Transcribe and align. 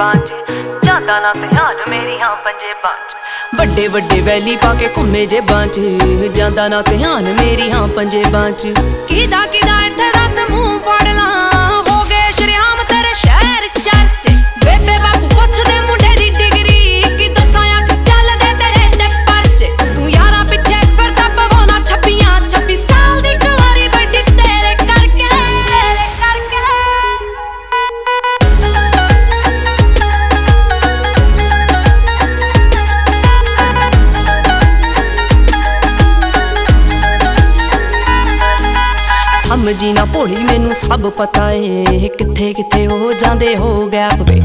ਜੇਬਾਂ 0.00 0.14
'ਚ 0.16 0.32
ਜਾਂਦਾ 0.84 1.18
ਨਾ 1.20 1.32
ਪਿਆਰ 1.32 1.88
ਮੇਰੀਆਂ 1.88 2.28
ਪੰਜੇਬਾਂ 2.44 2.92
'ਚ 3.00 3.56
ਵੱਡੇ 3.56 3.86
ਵੱਡੇ 3.88 4.20
ਵੈਲੀ 4.20 4.54
ਪਾ 4.56 4.72
ਕੇ 4.74 4.88
ਘੁੰਮੇ 4.96 5.24
ਜੇਬਾਂ 5.26 5.66
'ਚ 5.66 5.80
ਜਾਂਦਾ 6.34 6.68
ਨਾ 6.68 6.80
ਧਿਆਨ 6.82 7.28
ਮੇਰੀਆਂ 7.40 7.86
ਪੰਜੇਬਾਂ 7.96 8.50
'ਚ 8.50 8.72
ਕਿਦਾ 9.08 9.44
ਕਿਦਾ 9.46 9.80
ਇੱਥੇ 9.86 10.08
ਰਸ 10.10 10.50
ਮੂੰਹ 10.50 10.78
ਫੜ 10.80 11.06
ਲਾ। 11.08 11.29
ਸਮਝੀ 39.50 39.92
ਨਾ 39.92 40.04
ਭੋਲੀ, 40.04 40.36
ਮੈਨੂੰ 40.42 40.74
ਸਭ 40.74 41.04
ਪਤਾ 41.18 41.48
ਏ। 41.50 42.08
ਕਿੱਥੇ 42.08 42.52
ਕਿੱਥੇ 42.52 42.86
ਹੋ 42.86 43.12
ਜਾਂਦੇ 43.12 43.56
ਹੋ 43.56 43.86
ਗੈਪ 43.92 44.20
ਵੇ। 44.28 44.40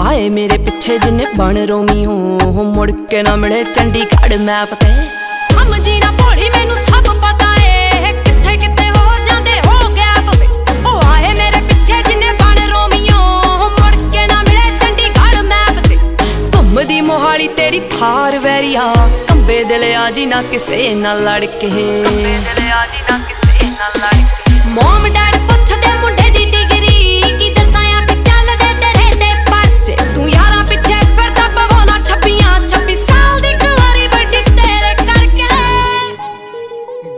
ਆਏ 0.00 0.28
ਮੇਰੇ 0.30 0.58
ਪਿੱਛੇ 0.58 0.98
ਜਿੰਨੇ 0.98 1.26
ਬਣ 1.38 1.56
ਰੋਮੀ 1.68 2.04
ਹੋ 2.06 2.64
ਮੁੜ 2.74 2.90
ਕੇ 3.10 3.22
ਨਾ 3.22 3.34
ਮਿਲੇ 3.36 3.62
ਚੰਡੀਗੜ੍ਹ 3.64 4.36
ਮੈਪ 4.38 4.74
ਤੇ। 4.74 4.88
ਸਮਝੀ 5.52 5.98
ਨਾ 6.00 6.10
ਭੋਲੀ, 6.18 6.50
ਮੈਨੂੰ 6.50 6.76
ਸਭ 6.78 7.08
ਪਤਾ 7.22 7.54
ਏ। 7.62 8.12
ਕਿੱਥੇ 8.24 8.56
ਕਿੱਥੇ 8.56 8.90
ਹੋ 8.90 9.24
ਜਾਂਦੇ 9.28 9.58
ਹੋ 9.60 9.88
ਗੈਪ 9.96 10.28
ਵੇ। 10.36 10.46
ਉਹ 10.84 11.00
ਆਏ 11.06 11.32
ਮੇਰੇ 11.32 11.60
ਪਿੱਛੇ 11.68 12.02
ਜਿੰਨੇ 12.08 12.32
ਬਣ 12.42 12.60
ਰੋਮੀਓ 12.72 13.70
ਮੁੜ 13.70 13.94
ਕੇ 13.94 14.26
ਨਾ 14.26 14.42
ਮਿਲੇ 14.42 14.78
ਚੰਡੀਗੜ੍ਹ 14.80 15.42
ਮੈਪ 15.44 15.82
ਤੇ। 15.88 15.96
ਘੁੰਮਦੀ 16.56 17.00
ਮੋਹਾਲੀ 17.00 17.48
ਤੇਰੀ 17.56 17.80
ਥਾਰ 17.90 18.38
ਵੈਰੀਆ, 18.38 18.92
ਕੰਬੇ 19.28 19.62
ਦਿਲ 19.64 19.92
ਆ 19.96 20.10
ਜੀ 20.10 20.26
ਨਾ 20.26 20.42
ਕਿਸੇ 20.52 20.94
ਨਾਲ 20.94 21.24
ਲੜ 21.24 21.44
ਕੇ 21.44 21.68
ਦਿਲ 21.68 22.70
ਆ 22.70 22.86
ਜੀ 22.86 23.02
ਨਾ 23.10 23.18
ਕਿਸੇ 23.18 23.68
ਨਾਲ 23.68 23.92
ਲੜ 23.98 24.14
ਕੇ 24.14 24.41
ਮੋਮ 24.74 25.06
ਡੈਡ 25.14 25.36
ਪੁੱਛਦੇ 25.48 25.92
ਮੁੰਡੇ 26.00 26.28
ਦੀ 26.36 26.44
ਡਿਗਰੀ 26.50 27.22
ਕੀ 27.38 27.48
ਦੱਸਾਂ 27.54 27.82
ਅੱਖ 28.00 28.10
ਚੱਲਦੇ 28.28 28.72
ਤੇਰੇ 28.80 29.10
ਤੇ 29.20 29.28
ਪਰਚੇ। 29.50 29.96
ਤੂੰ 30.14 30.28
ਯਾਰਾਂ 30.30 30.62
ਪਿੱਛੇ 30.68 30.94
ਫਿਰਦਾ 31.16 31.46
ਪਵਾਉਣਾ 31.56 31.98
ਛੱਬੀਆਂ 32.08 32.52
26 32.68 32.96
ਸਾਲ 33.10 33.40
ਦੀ 33.40 33.52
ਕੁਵਾਰੀ 33.64 34.06
ਵੱਡੀ 34.14 34.42
ਤੇਰੇ 34.50 34.94
ਕਰਕੇ। 35.02 35.48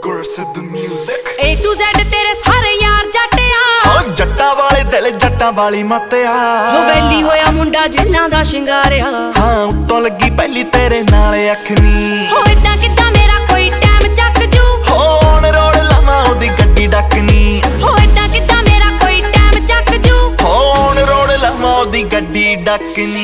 Gursidh 0.07 0.59
music 0.73 1.29
A 1.47 1.53
to 1.65 1.75
Z 1.83 2.03
ਤੇਰੇ 2.17 2.35
ਸਾਰੇ 2.45 2.73
ਯਾਰ 2.83 3.07
ਜੱਟਿਆ। 3.19 3.63
ਓ 3.93 4.01
ਜੱਟਾਂ 4.23 4.55
ਵਾਲੇ 4.57 4.83
ਦਿਲ 4.91 5.11
ਜੱਟਾਂ 5.19 5.53
ਵਾਲੀ 5.61 5.83
ਮੱਤਿਆ। 5.95 6.35
ਹੋ 6.73 6.83
ਵੈਲੀ 6.89 7.23
ਹੋਇਆ 7.23 7.51
ਮੁੰਡਾ 7.61 7.87
ਜਿੰਨਾ 7.97 8.27
ਦਾ 8.29 8.43
ਸ਼ਿੰਗਾਰਿਆ। 8.53 9.11
ਹਾਂ 9.39 9.65
ਉੱਤੋਂ 9.67 10.01
ਲੱਗੀ 10.01 10.31
ਪਹਿਲੀ 10.39 10.63
ਤੇਰੇ 10.77 11.03
ਨਾਲ 11.11 11.35
ਅੱਖ 11.53 11.71
ਨੀ। 11.81 12.27
ਹੋ 12.33 12.43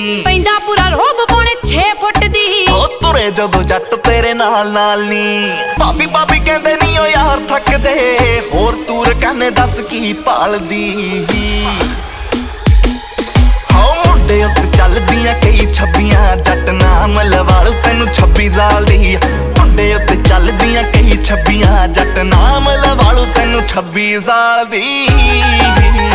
ਡੱਕਨੀ 0.00 0.22
ਪੈਂਦਾ 0.24 0.58
ਪੂਰਾ 0.66 0.88
ਰੋਬ 0.88 1.18
ਪੌਣੇ 1.30 1.54
6 1.62 1.82
ਫੁੱਟ 2.00 2.18
ਦੀ। 2.26 2.66
ਓ 2.72 2.86
ਤੁਰੇ 3.00 3.30
ਜਦੋਂ 3.30 3.62
ਜੱਟ 3.62 3.94
ਤੇਰੇ 4.04 4.32
ਨਾਲ 4.34 4.70
ਨਾਲ 4.72 5.04
ਨੀ। 5.04 5.50
ਭਾਬੀ 5.78 6.06
ਭਾਬੀ 6.06 6.38
ਕਹਿੰਦੇ 6.38 6.74
ਨਹੀਂ 6.76 6.98
ਓ 6.98 7.06
ਯਾਰ 7.06 7.40
ਥੱਕਦੇ। 7.48 7.94
ਹੋਰ 8.54 8.76
ਤੂਰ 8.88 9.12
ਕਹਿੰਨੇ 9.14 9.50
ਦੱਸ 9.50 9.78
ਕੀ 9.90 10.12
ਭਾਲਦੀ 10.26 11.24
ਹੋ 13.72 13.94
ਮੁੰਡੇ 14.06 14.44
ਉੱਤੇ 14.44 14.66
ਚੱਲਦੀਆਂ 14.76 15.34
ਕਈ 15.42 15.72
ਛੱਬੀਆਂ, 15.74 16.36
ਜੱਟ 16.36 16.70
ਨਾਮ 16.70 17.20
ਲਵਾਲੂ 17.20 17.72
ਤੈਨੂੰ 17.84 18.08
26 18.14 18.48
ਸਾਲ 18.50 18.84
ਦੀ। 18.84 19.16
ਮੁੰਡੇ 19.58 19.92
ਉੱਤੇ 19.94 20.16
ਚੱਲਦੀਆਂ 20.28 20.82
ਕਈ 20.92 21.18
ਛੱਬੀਆਂ, 21.24 21.86
ਜੱਟ 21.88 22.18
ਨਾਮ 22.32 22.70
ਲਵਾਲੂ 22.86 23.26
ਤੈਨੂੰ 23.34 23.62
26 23.68 24.08
ਸਾਲ 24.22 24.64
ਦੀ। 24.66 26.09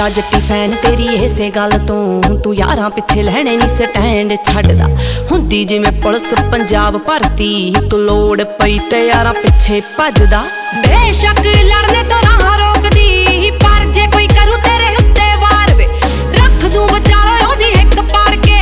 ਜੱਟਾ 0.00 0.08
ਜੱਟੀ 0.10 0.40
ਫੈਨ 0.40 0.74
ਤੇਰੀ 0.82 1.06
ਇਸੇ 1.16 1.48
ਗੱਲ 1.54 1.70
ਤੋਂ। 1.86 2.36
ਤੂੰ 2.44 2.54
ਯਾਰਾਂ 2.56 2.88
ਪਿੱਛੇ 2.90 3.22
ਲੈਣੇ 3.22 3.56
ਨਹੀਂ 3.56 3.68
ਸਟੈਂਡ 3.68 4.32
ਛੱਡਦਾ। 4.44 4.86
ਹੁੰਦੀ 5.30 5.64
ਜਿਵੇਂ 5.64 5.90
ਪੁਲਿਸ 6.02 6.32
ਪੰਜਾਬ 6.52 6.96
ਭਰਤੀ 6.98 7.74
ਤੂੰ 7.90 8.00
ਲੋੜ 8.00 8.42
ਪਈ 8.60 8.78
ਤੇ 8.90 9.00
ਯਾਰਾਂ 9.06 9.32
ਪਿੱਛੇ 9.32 9.80
ਭੱਜਦਾ। 9.98 10.42
ਬੇਸ਼ੱਕ 10.76 11.40
ਲੜਨੇ 11.46 12.02
ਤੋਂ 12.02 12.22
ਰਾਹ 12.22 12.56
ਰੋਕਦੀ 12.58 13.50
ਪਰ 13.62 13.84
ਜੇ 13.92 14.06
ਕੋਈ 14.06 14.26
ਕਰੂ 14.28 14.56
ਤੇਰੇ 14.64 14.94
ਉੱਤੇ 14.96 15.28
ਵਾਰ 15.42 15.74
ਵੇ 15.74 15.86
ਰੱਖ 16.36 16.64
ਦੂੰ 16.74 16.86
ਵਿਚਾਰੋ 16.86 17.50
ਉਹਦੀ 17.50 17.70
ਹਿੱਕ 17.76 18.00
ਪਾੜ 18.12 18.34
ਕੇ। 18.36 18.58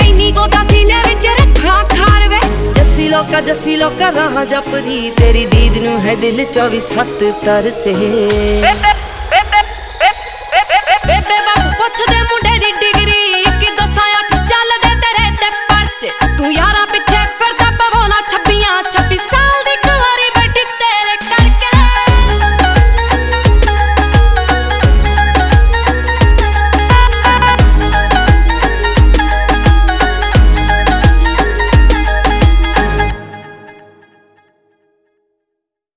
ਐਨੀ 0.00 0.30
ਗੋਦਾ 0.32 0.62
ਸੀਨੇ 0.70 1.02
ਵਿੱਚ 1.08 1.26
ਰੱਖਾਂ 1.40 1.84
ਖਾਰ 1.86 2.28
ਵੇ। 2.28 2.40
ਜੱਸੀ 2.72 3.08
ਲੋਕਾ 3.08 3.40
ਜੱਸੀ 3.40 3.76
ਲੋਕਾ 3.76 4.12
ਰਾਹ 4.12 4.44
ਜਪਦੀ। 4.44 5.10
ਤੇਰੀ 5.18 5.44
ਦੀਦ 5.46 5.76
ਨੂੰ 5.84 6.00
ਹੈ 6.00 6.14
ਦਿਲ 6.14 6.44
24 6.52 6.80
ਸੱਤ 6.88 7.24
ਤਰਸੇ। 7.44 7.94
ਬੇਬੇ 8.62 8.87